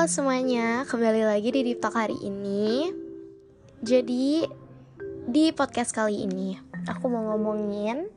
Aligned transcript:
Halo 0.00 0.08
semuanya, 0.08 0.88
kembali 0.88 1.28
lagi 1.28 1.52
di 1.52 1.60
Deep 1.60 1.84
Talk 1.84 1.92
hari 1.92 2.16
ini 2.24 2.88
Jadi, 3.84 4.48
di 5.28 5.52
podcast 5.52 5.92
kali 5.92 6.24
ini 6.24 6.56
Aku 6.88 7.12
mau 7.12 7.20
ngomongin 7.28 8.08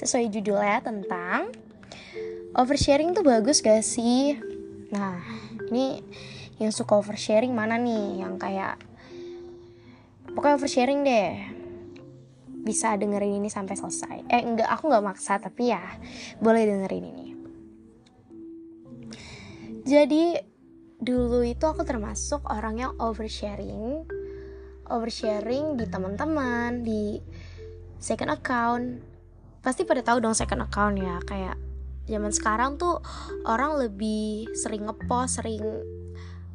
sesuai 0.00 0.32
judulnya 0.32 0.80
tentang 0.80 1.52
Oversharing 2.56 3.12
tuh 3.12 3.20
bagus 3.20 3.60
gak 3.60 3.84
sih? 3.84 4.32
Nah, 4.88 5.20
ini 5.68 6.00
yang 6.56 6.72
suka 6.72 6.96
oversharing 6.96 7.52
mana 7.52 7.76
nih? 7.76 8.24
Yang 8.24 8.34
kayak 8.40 8.80
Pokoknya 10.32 10.56
oversharing 10.56 11.04
deh 11.04 11.36
Bisa 12.64 12.96
dengerin 12.96 13.44
ini 13.44 13.52
sampai 13.52 13.76
selesai 13.76 14.24
Eh 14.32 14.40
enggak, 14.40 14.72
aku 14.72 14.88
gak 14.88 15.04
maksa 15.04 15.36
tapi 15.36 15.68
ya 15.68 15.84
Boleh 16.40 16.64
dengerin 16.64 17.04
ini 17.12 17.26
Jadi 19.84 20.55
dulu 20.96 21.44
itu 21.44 21.64
aku 21.64 21.84
termasuk 21.84 22.40
orang 22.48 22.80
yang 22.80 22.92
oversharing 22.96 24.08
oversharing 24.90 25.74
di 25.74 25.84
teman-teman 25.86 26.82
di 26.86 27.18
second 27.98 28.30
account. 28.32 29.02
Pasti 29.62 29.82
pada 29.82 30.02
tahu 30.02 30.22
dong 30.22 30.36
second 30.36 30.62
account 30.62 30.94
ya 30.98 31.18
kayak 31.26 31.58
zaman 32.06 32.30
sekarang 32.30 32.78
tuh 32.78 33.02
orang 33.42 33.82
lebih 33.82 34.46
sering 34.54 34.86
ngepost 34.86 35.42
sering 35.42 35.62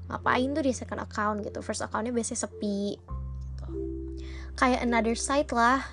ngapain 0.07 0.51
tuh 0.55 0.63
di 0.63 0.71
second 0.71 1.03
account 1.03 1.43
gitu. 1.43 1.59
First 1.59 1.83
accountnya 1.83 2.15
biasanya 2.15 2.47
sepi 2.47 2.95
gitu. 2.95 3.65
Kayak 4.55 4.87
another 4.87 5.15
site 5.15 5.51
lah. 5.51 5.83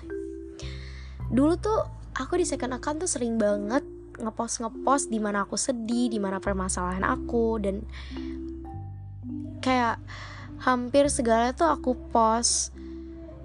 Dulu 1.29 1.59
tuh 1.59 1.79
aku 2.15 2.39
di 2.39 2.47
second 2.47 2.79
account 2.79 3.03
tuh 3.03 3.11
sering 3.11 3.35
banget 3.35 3.83
ngepost 4.19 4.59
ngepost 4.59 5.07
di 5.07 5.19
mana 5.19 5.47
aku 5.47 5.55
sedih 5.55 6.11
di 6.11 6.19
mana 6.19 6.43
permasalahan 6.43 7.07
aku 7.07 7.55
dan 7.63 7.87
kayak 9.59 10.01
hampir 10.63 11.07
segala 11.07 11.55
tuh 11.55 11.69
aku 11.71 11.95
post. 12.11 12.75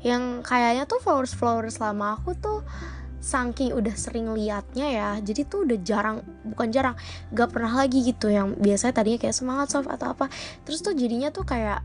Yang 0.04 0.44
kayaknya 0.44 0.84
tuh 0.84 1.00
followers 1.00 1.32
followers 1.32 1.80
lama 1.80 2.18
aku 2.18 2.36
tuh 2.36 2.60
saking 3.24 3.72
udah 3.72 3.96
sering 3.96 4.28
liatnya 4.36 4.84
ya 4.84 5.08
jadi 5.24 5.48
tuh 5.48 5.64
udah 5.64 5.80
jarang 5.80 6.20
bukan 6.44 6.68
jarang 6.68 6.92
gak 7.32 7.50
pernah 7.50 7.72
lagi 7.72 8.04
gitu. 8.04 8.28
Yang 8.28 8.60
biasanya 8.60 8.94
tadinya 8.94 9.18
kayak 9.20 9.36
semangat 9.36 9.68
soft 9.72 9.88
atau 9.88 10.12
apa 10.12 10.28
terus 10.68 10.84
tuh 10.84 10.92
jadinya 10.92 11.32
tuh 11.32 11.48
kayak 11.48 11.80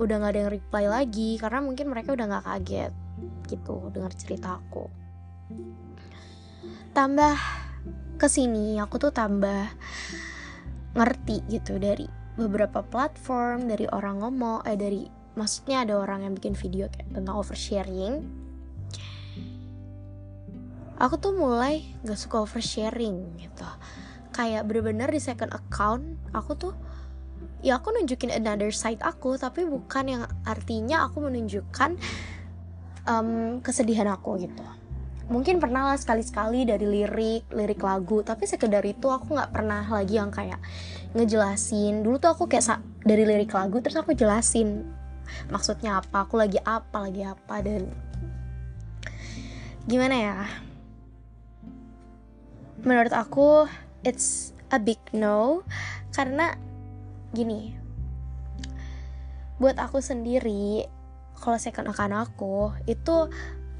udah 0.00 0.16
nggak 0.16 0.32
ada 0.32 0.40
yang 0.40 0.52
reply 0.56 0.84
lagi 0.88 1.36
karena 1.36 1.60
mungkin 1.60 1.92
mereka 1.92 2.16
udah 2.16 2.24
nggak 2.24 2.44
kaget 2.48 2.92
gitu 3.52 3.92
dengar 3.92 4.12
cerita 4.16 4.56
aku. 4.56 4.88
Tambah 6.96 7.36
ke 8.16 8.28
sini 8.28 8.80
aku 8.80 8.96
tuh 8.96 9.12
tambah 9.12 9.68
ngerti 10.96 11.44
gitu 11.52 11.76
dari 11.80 12.19
beberapa 12.38 12.84
platform 12.84 13.66
dari 13.66 13.90
orang 13.90 14.22
ngomong 14.22 14.62
eh 14.66 14.78
dari 14.78 15.02
maksudnya 15.34 15.86
ada 15.86 15.98
orang 15.98 16.26
yang 16.26 16.32
bikin 16.34 16.54
video 16.58 16.86
kayak 16.90 17.10
tentang 17.14 17.34
oversharing. 17.38 18.26
Aku 21.00 21.16
tuh 21.16 21.32
mulai 21.32 21.96
gak 22.04 22.20
suka 22.20 22.44
oversharing 22.44 23.40
gitu. 23.40 23.68
Kayak 24.36 24.68
bener-bener 24.68 25.08
di 25.08 25.20
second 25.22 25.50
account 25.56 26.04
aku 26.36 26.52
tuh 26.54 26.74
ya 27.64 27.80
aku 27.80 27.92
nunjukin 27.92 28.32
another 28.32 28.72
side 28.72 29.00
aku 29.00 29.36
tapi 29.36 29.64
bukan 29.64 30.04
yang 30.08 30.22
artinya 30.44 31.08
aku 31.08 31.24
menunjukkan 31.24 31.96
um, 33.08 33.60
kesedihan 33.64 34.12
aku 34.12 34.44
gitu. 34.44 34.64
Mungkin 35.30 35.62
pernah 35.62 35.94
lah 35.94 35.98
sekali-sekali 35.98 36.66
dari 36.66 36.84
lirik 36.84 37.48
lirik 37.54 37.80
lagu 37.80 38.20
tapi 38.20 38.44
sekedar 38.44 38.82
itu 38.84 39.08
aku 39.08 39.38
nggak 39.38 39.52
pernah 39.54 39.86
lagi 39.86 40.18
yang 40.18 40.28
kayak 40.28 40.58
ngejelasin. 41.14 42.02
Dulu 42.06 42.16
tuh 42.18 42.30
aku 42.32 42.44
kayak 42.46 42.82
dari 43.02 43.24
lirik 43.24 43.52
lagu 43.56 43.80
terus 43.80 43.98
aku 43.98 44.12
jelasin 44.12 44.84
maksudnya 45.46 46.02
apa 46.02 46.26
aku 46.26 46.34
lagi 46.42 46.58
apa 46.58 47.06
lagi 47.06 47.22
apa 47.22 47.54
dan 47.62 47.86
gimana 49.86 50.14
ya? 50.16 50.38
Menurut 52.80 53.12
aku 53.12 53.68
it's 54.02 54.56
a 54.72 54.78
big 54.80 54.98
no 55.12 55.66
karena 56.14 56.56
gini 57.30 57.76
buat 59.60 59.76
aku 59.76 60.00
sendiri 60.00 60.88
kalau 61.36 61.60
second 61.60 61.92
account 61.92 62.16
aku 62.16 62.72
itu 62.88 63.28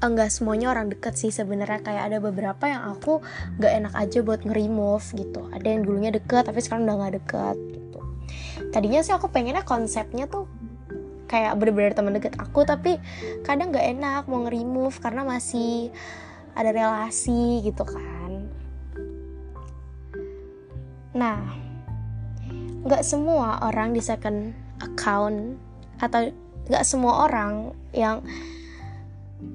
enggak 0.01 0.33
semuanya 0.33 0.73
orang 0.73 0.89
deket 0.89 1.13
sih 1.15 1.29
sebenarnya. 1.29 1.85
Kayak 1.85 2.03
ada 2.11 2.17
beberapa 2.17 2.65
yang 2.65 2.89
aku 2.89 3.21
nggak 3.61 3.73
enak 3.85 3.93
aja 3.93 4.19
buat 4.25 4.41
nge-remove 4.41 5.05
gitu. 5.15 5.41
Ada 5.53 5.67
yang 5.69 5.81
dulunya 5.85 6.11
deket 6.11 6.49
tapi 6.49 6.59
sekarang 6.59 6.89
udah 6.89 6.95
nggak 6.97 7.13
deket 7.21 7.57
gitu. 7.77 7.99
Tadinya 8.73 8.99
sih 9.05 9.13
aku 9.13 9.29
pengennya 9.29 9.61
konsepnya 9.61 10.25
tuh 10.25 10.49
kayak 11.31 11.55
bener-bener 11.55 11.95
teman 11.95 12.11
deket 12.19 12.35
aku 12.35 12.67
tapi 12.67 12.99
kadang 13.47 13.71
nggak 13.71 13.87
enak 13.95 14.23
mau 14.27 14.43
nge-remove 14.43 14.99
karena 14.99 15.23
masih 15.23 15.93
ada 16.57 16.75
relasi 16.75 17.63
gitu 17.63 17.87
kan. 17.87 18.51
Nah 21.15 21.39
nggak 22.81 23.05
semua 23.05 23.61
orang 23.61 23.93
di 23.93 24.01
second 24.01 24.57
account 24.81 25.55
atau 26.01 26.33
nggak 26.65 26.83
semua 26.83 27.29
orang 27.29 27.71
yang 27.93 28.25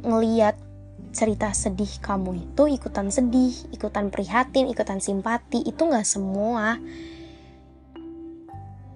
ngeliat 0.06 0.54
cerita 1.10 1.50
sedih 1.50 1.90
kamu 1.98 2.46
itu 2.46 2.62
ikutan 2.70 3.10
sedih, 3.10 3.52
ikutan 3.74 4.12
prihatin, 4.12 4.70
ikutan 4.70 5.02
simpati 5.02 5.64
itu 5.66 5.82
nggak 5.82 6.06
semua. 6.06 6.78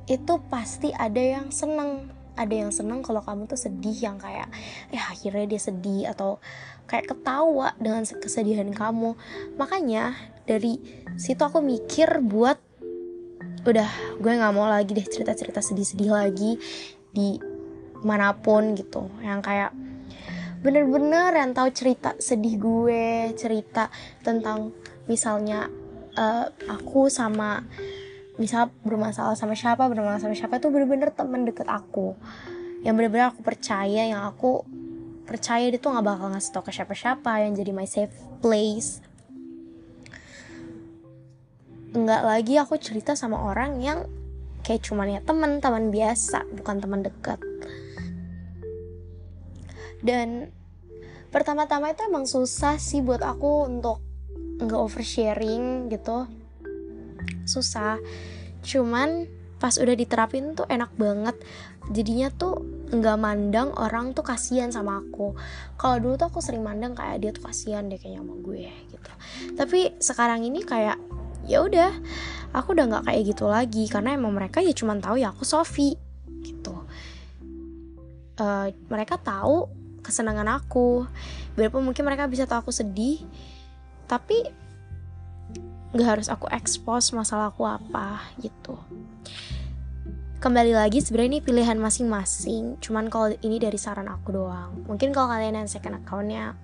Itu 0.06 0.38
pasti 0.47 0.94
ada 0.94 1.19
yang 1.19 1.50
seneng, 1.50 2.12
ada 2.38 2.54
yang 2.54 2.71
seneng 2.71 3.03
kalau 3.03 3.25
kamu 3.25 3.50
tuh 3.50 3.59
sedih 3.59 3.97
yang 3.98 4.16
kayak 4.22 4.47
ya 4.94 5.03
akhirnya 5.10 5.50
dia 5.50 5.60
sedih 5.60 6.12
atau 6.12 6.38
kayak 6.87 7.10
ketawa 7.10 7.75
dengan 7.82 8.06
kesedihan 8.06 8.71
kamu. 8.71 9.19
Makanya 9.59 10.15
dari 10.47 10.78
situ 11.19 11.41
aku 11.41 11.59
mikir 11.65 12.22
buat 12.22 12.59
udah 13.60 14.16
gue 14.16 14.32
nggak 14.41 14.54
mau 14.56 14.69
lagi 14.69 14.97
deh 14.97 15.04
cerita-cerita 15.04 15.60
sedih-sedih 15.60 16.10
lagi 16.16 16.56
di 17.12 17.37
mana 18.00 18.32
pun 18.32 18.72
gitu 18.72 19.12
yang 19.21 19.44
kayak 19.44 19.77
bener-bener 20.60 21.32
yang 21.32 21.56
tahu 21.56 21.72
cerita 21.72 22.12
sedih 22.21 22.60
gue 22.60 23.32
cerita 23.32 23.88
tentang 24.21 24.76
misalnya 25.09 25.72
uh, 26.21 26.47
aku 26.69 27.09
sama 27.09 27.65
misal 28.37 28.69
bermasalah 28.84 29.37
sama 29.37 29.56
siapa 29.56 29.88
bermasalah 29.88 30.21
sama 30.21 30.37
siapa 30.37 30.60
itu 30.60 30.69
bener-bener 30.69 31.12
temen 31.12 31.48
deket 31.48 31.69
aku. 31.69 32.16
Yang 32.84 32.94
bener-bener 32.97 33.26
aku 33.32 33.41
percaya 33.41 34.04
yang 34.04 34.25
aku 34.28 34.65
percaya 35.25 35.69
dia 35.69 35.81
tuh 35.81 35.97
nggak 35.97 36.06
bakal 36.06 36.28
ngasih 36.32 36.50
tau 36.53 36.65
ke 36.65 36.72
siapa-siapa 36.72 37.44
yang 37.44 37.53
jadi 37.56 37.72
my 37.72 37.88
safe 37.88 38.12
place. 38.44 39.00
Enggak 41.97 42.22
lagi 42.22 42.54
aku 42.60 42.77
cerita 42.77 43.16
sama 43.16 43.41
orang 43.48 43.81
yang 43.81 44.04
kayak 44.60 44.84
cuman 44.84 45.16
ya 45.16 45.21
teman 45.25 45.59
teman 45.59 45.88
biasa 45.88 46.44
bukan 46.53 46.77
teman 46.84 47.00
dekat 47.00 47.41
dan 50.00 50.50
pertama-tama 51.31 51.94
itu 51.94 52.03
emang 52.09 52.27
susah 52.27 52.77
sih 52.77 53.00
buat 53.00 53.22
aku 53.22 53.71
untuk 53.71 54.03
nggak 54.61 54.81
oversharing 54.81 55.88
gitu. 55.88 56.28
Susah. 57.49 57.97
Cuman 58.60 59.28
pas 59.60 59.77
udah 59.77 59.93
diterapin 59.93 60.56
tuh 60.56 60.69
enak 60.69 60.93
banget. 60.97 61.37
Jadinya 61.93 62.28
tuh 62.33 62.60
nggak 62.91 63.19
mandang 63.21 63.71
orang 63.77 64.12
tuh 64.12 64.25
kasihan 64.25 64.72
sama 64.72 65.00
aku. 65.00 65.37
Kalau 65.77 65.97
dulu 66.00 66.15
tuh 66.16 66.28
aku 66.28 66.41
sering 66.44 66.65
mandang 66.65 66.93
kayak 66.97 67.21
dia 67.25 67.31
tuh 67.33 67.44
kasihan 67.49 67.87
deh 67.89 67.97
kayaknya 67.97 68.25
sama 68.25 68.34
gue 68.41 68.69
gitu. 68.92 69.10
Tapi 69.57 69.80
sekarang 70.01 70.45
ini 70.45 70.65
kayak 70.65 70.97
ya 71.48 71.65
udah 71.65 71.91
aku 72.53 72.77
udah 72.77 72.84
nggak 72.89 73.04
kayak 73.09 73.22
gitu 73.33 73.45
lagi. 73.48 73.84
Karena 73.89 74.16
emang 74.16 74.33
mereka 74.36 74.60
ya 74.60 74.72
cuman 74.72 75.01
tahu 75.01 75.21
ya 75.21 75.33
aku 75.33 75.45
Sofi 75.45 75.97
gitu. 76.45 76.74
Uh, 78.41 78.72
mereka 78.89 79.21
tahu 79.21 79.79
kesenangan 80.10 80.51
aku. 80.51 81.07
Biarpun 81.54 81.86
mungkin 81.86 82.03
mereka 82.03 82.27
bisa 82.27 82.45
tahu 82.45 82.68
aku 82.68 82.72
sedih 82.74 83.22
tapi 84.10 84.42
nggak 85.95 86.09
harus 86.18 86.28
aku 86.30 86.51
expose 86.51 87.15
masalah 87.15 87.54
aku 87.54 87.62
apa 87.62 88.27
gitu. 88.42 88.74
Kembali 90.42 90.72
lagi 90.74 90.98
sebenarnya 90.98 91.39
ini 91.39 91.41
pilihan 91.45 91.78
masing-masing. 91.78 92.83
Cuman 92.83 93.07
kalau 93.07 93.30
ini 93.45 93.62
dari 93.62 93.78
saran 93.78 94.10
aku 94.10 94.34
doang. 94.34 94.83
Mungkin 94.91 95.15
kalau 95.15 95.30
kalian 95.30 95.62
yang 95.62 95.68
second 95.71 96.03
accountnya 96.03 96.59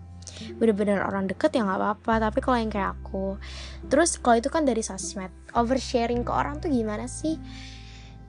bener-bener 0.59 1.01
orang 1.01 1.31
deket 1.31 1.55
ya 1.55 1.63
nggak 1.63 1.79
apa-apa. 1.79 2.31
Tapi 2.31 2.39
kalau 2.43 2.59
yang 2.59 2.73
kayak 2.73 2.99
aku 2.99 3.39
terus 3.87 4.19
kalau 4.19 4.43
itu 4.43 4.51
kan 4.51 4.67
dari 4.67 4.83
sosmed 4.83 5.31
oversharing 5.55 6.27
ke 6.27 6.33
orang 6.35 6.59
tuh 6.59 6.73
gimana 6.73 7.07
sih 7.07 7.39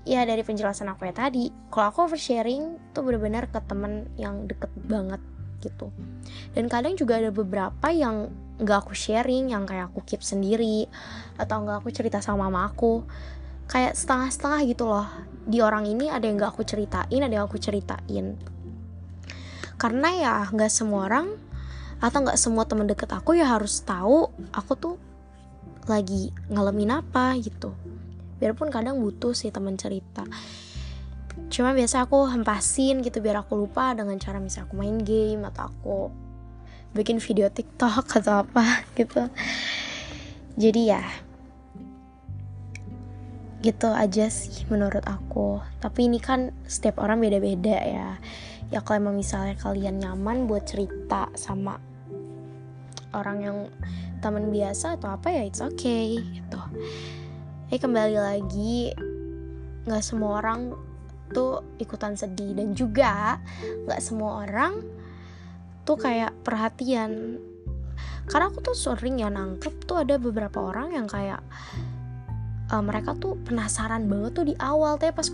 ya 0.07 0.23
dari 0.23 0.39
penjelasan 0.39 0.87
aku 0.87 1.11
ya 1.11 1.13
tadi 1.13 1.51
kalau 1.67 1.91
aku 1.91 2.07
oversharing 2.07 2.79
tuh 2.95 3.03
bener-bener 3.03 3.51
ke 3.51 3.59
temen 3.67 4.07
yang 4.15 4.47
deket 4.47 4.71
banget 4.87 5.19
gitu. 5.59 5.91
Dan 6.55 6.71
kadang 6.71 6.95
juga 6.95 7.19
ada 7.19 7.33
beberapa 7.33 7.91
yang 7.91 8.31
nggak 8.57 8.87
aku 8.87 8.93
sharing 8.95 9.51
yang 9.51 9.67
kayak 9.67 9.91
aku 9.91 10.01
keep 10.07 10.23
sendiri 10.23 10.87
atau 11.35 11.61
nggak 11.61 11.83
aku 11.83 11.89
cerita 11.91 12.23
sama 12.23 12.47
mama 12.47 12.71
aku. 12.71 13.03
Kayak 13.67 13.99
setengah-setengah 13.99 14.61
gitu 14.71 14.87
loh. 14.87 15.07
Di 15.43 15.59
orang 15.59 15.83
ini 15.83 16.07
ada 16.07 16.23
yang 16.23 16.39
gak 16.39 16.55
aku 16.55 16.63
ceritain 16.63 17.19
ada 17.19 17.35
yang 17.35 17.45
aku 17.51 17.59
ceritain. 17.59 18.39
Karena 19.75 20.09
ya 20.15 20.33
nggak 20.47 20.71
semua 20.71 21.11
orang 21.11 21.27
atau 21.99 22.17
nggak 22.23 22.39
semua 22.39 22.63
teman 22.63 22.87
deket 22.87 23.09
aku 23.09 23.35
ya 23.35 23.57
harus 23.57 23.81
tahu 23.81 24.29
aku 24.53 24.73
tuh 24.77 24.95
lagi 25.89 26.29
ngalamin 26.51 27.01
apa 27.01 27.33
gitu 27.41 27.73
biarpun 28.37 28.69
kadang 28.69 29.01
butuh 29.01 29.33
sih 29.33 29.49
teman 29.49 29.77
cerita. 29.77 30.25
Cuma 31.53 31.73
biasa 31.73 32.09
aku 32.09 32.29
hempasin 32.33 33.05
gitu 33.05 33.21
biar 33.21 33.45
aku 33.45 33.57
lupa 33.57 33.93
dengan 33.93 34.17
cara 34.17 34.41
misalnya 34.41 34.69
aku 34.69 34.75
main 34.77 34.97
game 35.01 35.45
atau 35.45 35.69
aku 35.69 35.99
bikin 36.97 37.21
video 37.21 37.49
TikTok 37.49 38.09
atau 38.21 38.45
apa 38.45 38.65
gitu. 38.97 39.29
Jadi 40.57 40.81
ya 40.89 41.03
gitu 43.61 43.89
aja 43.89 44.29
sih 44.29 44.65
menurut 44.69 45.05
aku. 45.05 45.61
Tapi 45.81 46.09
ini 46.09 46.21
kan 46.21 46.53
setiap 46.65 47.01
orang 47.01 47.21
beda-beda 47.21 47.77
ya. 47.81 48.09
Ya 48.67 48.79
kalau 48.83 48.99
emang 49.07 49.15
misalnya 49.15 49.55
kalian 49.57 50.03
nyaman 50.03 50.45
buat 50.45 50.67
cerita 50.67 51.31
sama 51.33 51.79
orang 53.15 53.37
yang 53.39 53.57
teman 54.19 54.49
biasa 54.51 54.99
atau 54.99 55.13
apa 55.13 55.31
ya 55.31 55.41
it's 55.47 55.63
okay 55.63 56.19
gitu 56.19 56.59
eh 57.67 57.79
kembali 57.83 58.15
lagi. 58.15 58.95
Nggak 59.83 60.03
semua 60.03 60.39
orang 60.39 60.71
tuh 61.35 61.63
ikutan 61.83 62.15
sedih. 62.15 62.55
Dan 62.55 62.71
juga 62.71 63.43
nggak 63.83 63.99
semua 63.99 64.47
orang 64.47 64.79
tuh 65.83 65.99
kayak 65.99 66.31
perhatian. 66.47 67.43
Karena 68.27 68.51
aku 68.51 68.59
tuh 68.63 68.75
sering 68.75 69.19
ya 69.19 69.27
nangkep 69.27 69.83
tuh 69.83 70.03
ada 70.03 70.15
beberapa 70.15 70.63
orang 70.63 70.95
yang 70.95 71.07
kayak 71.07 71.43
uh, 72.71 72.83
mereka 72.83 73.15
tuh 73.19 73.39
penasaran 73.43 74.07
banget 74.07 74.31
tuh 74.31 74.45
di 74.47 74.55
awal. 74.63 74.95
Tapi 74.95 75.11
pas 75.11 75.27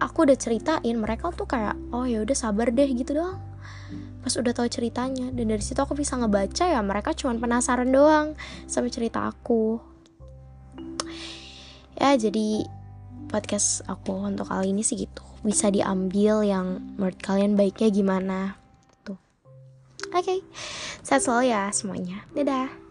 aku 0.00 0.18
udah 0.24 0.36
ceritain 0.36 0.96
mereka 0.96 1.28
tuh 1.32 1.44
kayak 1.44 1.76
oh 1.92 2.08
ya 2.08 2.24
udah 2.24 2.36
sabar 2.36 2.72
deh 2.72 2.88
gitu 2.88 3.20
doang. 3.20 3.40
Pas 4.24 4.32
udah 4.32 4.52
tahu 4.56 4.68
ceritanya. 4.72 5.28
Dan 5.28 5.52
dari 5.52 5.60
situ 5.60 5.76
aku 5.76 5.92
bisa 5.92 6.16
ngebaca 6.16 6.64
ya 6.64 6.80
mereka 6.80 7.12
cuma 7.12 7.36
penasaran 7.36 7.92
doang 7.92 8.32
sama 8.64 8.88
cerita 8.88 9.28
aku 9.28 9.95
ya 11.96 12.16
jadi 12.16 12.64
podcast 13.26 13.82
aku 13.90 14.24
untuk 14.24 14.48
kali 14.48 14.70
ini 14.70 14.86
sih 14.86 14.96
gitu. 14.96 15.24
Bisa 15.42 15.70
diambil 15.70 16.46
yang 16.46 16.80
menurut 16.96 17.18
kalian 17.18 17.58
baiknya 17.58 17.90
gimana. 17.90 18.38
Tuh. 19.02 19.18
Oke. 20.14 20.22
Okay. 20.22 20.38
sehat 21.02 21.22
selalu 21.26 21.50
ya 21.50 21.70
semuanya. 21.74 22.22
Dadah 22.34 22.85